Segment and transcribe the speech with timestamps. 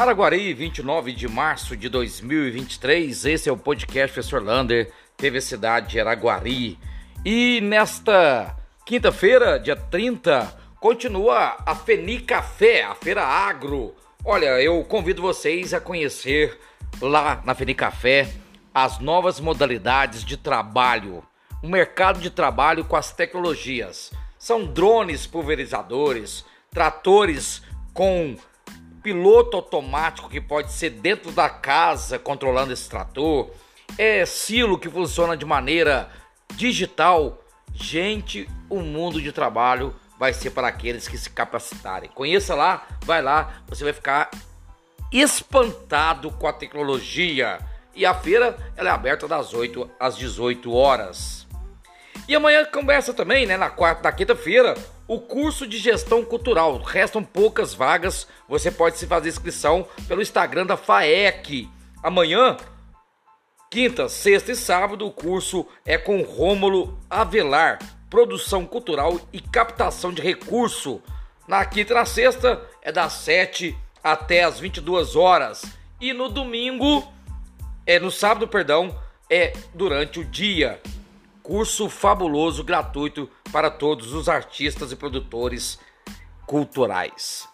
[0.00, 3.26] Araguari, 29 de março de 2023.
[3.26, 6.78] Esse é o podcast Professor Lander, TV Cidade de Araguari.
[7.22, 8.56] E nesta
[8.86, 13.94] quinta-feira, dia 30, continua a Feni Café, a feira agro.
[14.24, 16.58] Olha, eu convido vocês a conhecer
[17.02, 18.32] lá na Feni Café
[18.72, 21.22] as novas modalidades de trabalho,
[21.62, 24.10] o mercado de trabalho com as tecnologias.
[24.38, 27.62] São drones pulverizadores, tratores
[27.92, 28.34] com
[29.02, 33.50] piloto automático que pode ser dentro da casa controlando esse trator,
[33.98, 36.10] é silo que funciona de maneira
[36.54, 37.42] digital.
[37.72, 42.10] Gente, o mundo de trabalho vai ser para aqueles que se capacitarem.
[42.10, 44.30] Conheça lá, vai lá, você vai ficar
[45.10, 47.58] espantado com a tecnologia.
[47.94, 51.46] E a feira ela é aberta das 8 às 18 horas.
[52.28, 54.74] E amanhã começa também, né, na quarta, na quinta-feira,
[55.10, 56.78] o curso de gestão cultural.
[56.78, 58.28] Restam poucas vagas.
[58.48, 61.68] Você pode se fazer inscrição pelo Instagram da FAEC.
[62.00, 62.56] Amanhã,
[63.68, 70.22] quinta, sexta e sábado, o curso é com Rômulo Avelar, produção cultural e captação de
[70.22, 71.02] recurso.
[71.48, 75.64] Na quinta e na sexta é das 7 até as 22 horas.
[76.00, 77.12] E no domingo,
[77.84, 78.96] é no sábado, perdão,
[79.28, 80.80] é durante o dia.
[81.42, 85.78] Curso fabuloso, gratuito para todos os artistas e produtores
[86.46, 87.48] culturais.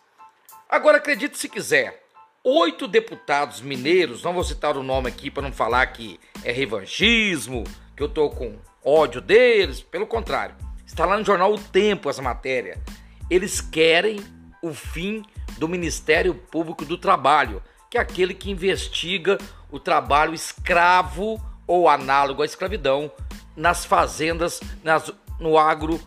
[0.68, 2.04] Agora acredite se quiser,
[2.42, 7.64] oito deputados mineiros, não vou citar o nome aqui para não falar que é revanchismo,
[7.96, 12.22] que eu tô com ódio deles, pelo contrário, está lá no jornal O Tempo essa
[12.22, 12.82] matéria.
[13.30, 14.20] Eles querem
[14.62, 15.22] o fim
[15.58, 19.38] do Ministério Público do Trabalho, que é aquele que investiga
[19.70, 23.10] o trabalho escravo ou análogo à escravidão
[23.56, 26.00] nas fazendas, nas, no agro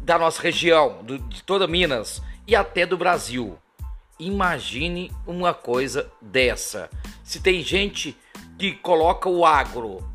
[0.00, 3.58] da nossa região, do, de toda Minas e até do Brasil.
[4.18, 6.88] Imagine uma coisa dessa.
[7.22, 8.16] Se tem gente
[8.58, 10.08] que coloca o agro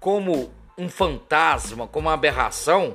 [0.00, 2.92] como um fantasma, como uma aberração,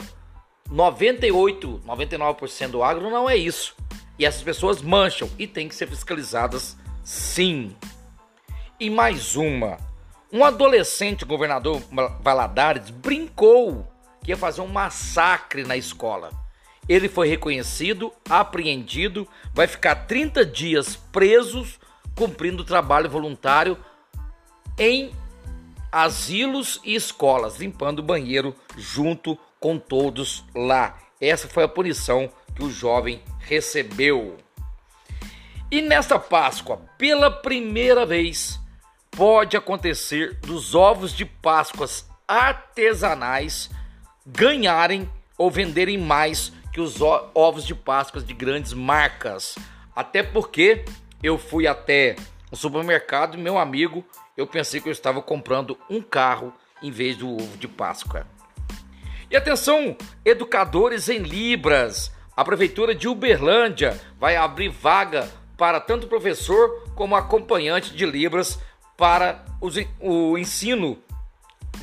[0.69, 3.75] 98, 99% do agro não é isso.
[4.17, 7.75] E essas pessoas mancham e têm que ser fiscalizadas sim.
[8.79, 9.77] E mais uma.
[10.31, 11.81] Um adolescente governador
[12.21, 13.87] Valadares brincou
[14.23, 16.29] que ia fazer um massacre na escola.
[16.87, 21.79] Ele foi reconhecido, apreendido, vai ficar 30 dias presos
[22.15, 23.77] cumprindo trabalho voluntário
[24.77, 25.11] em
[25.91, 30.97] asilos e escolas, limpando o banheiro junto com todos lá.
[31.19, 34.37] Essa foi a punição que o jovem recebeu.
[35.71, 38.59] E nesta Páscoa, pela primeira vez,
[39.19, 43.69] pode acontecer dos ovos de Páscoas artesanais
[44.25, 49.57] ganharem ou venderem mais que os ovos de Páscoa de grandes marcas.
[49.93, 50.85] Até porque
[51.21, 52.15] eu fui até
[52.49, 54.05] o supermercado e meu amigo,
[54.37, 58.25] eu pensei que eu estava comprando um carro em vez do ovo de Páscoa.
[59.29, 62.09] E atenção, educadores em Libras.
[62.37, 68.57] A prefeitura de Uberlândia vai abrir vaga para tanto professor como acompanhante de Libras
[68.99, 69.45] para
[70.01, 71.01] o ensino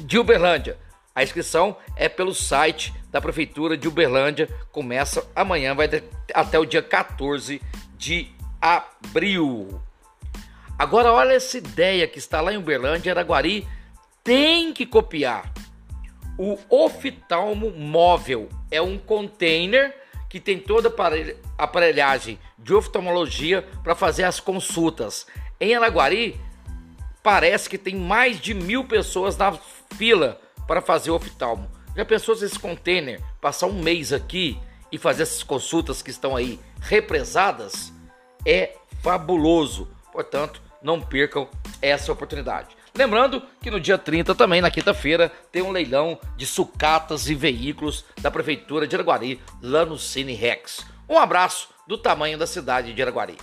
[0.00, 0.76] de Uberlândia.
[1.14, 4.50] A inscrição é pelo site da Prefeitura de Uberlândia.
[4.70, 5.88] Começa amanhã, vai
[6.34, 7.62] até o dia 14
[7.96, 8.28] de
[8.60, 9.80] abril.
[10.78, 13.66] Agora, olha essa ideia que está lá em Uberlândia, Araguari,
[14.22, 15.50] tem que copiar.
[16.36, 19.96] O oftalmo móvel é um container
[20.28, 25.26] que tem toda a aparelhagem de oftalmologia para fazer as consultas.
[25.58, 26.38] Em Araguari,
[27.26, 29.52] parece que tem mais de mil pessoas na
[29.96, 31.68] fila para fazer o oftalmo.
[31.96, 34.56] Já pensou se esse container passar um mês aqui
[34.92, 37.92] e fazer essas consultas que estão aí represadas?
[38.46, 39.88] É fabuloso.
[40.12, 41.48] Portanto, não percam
[41.82, 42.76] essa oportunidade.
[42.94, 48.04] Lembrando que no dia 30 também, na quinta-feira, tem um leilão de sucatas e veículos
[48.20, 50.86] da Prefeitura de Araguari, lá no Cine Rex.
[51.08, 53.36] Um abraço do tamanho da cidade de Araguari.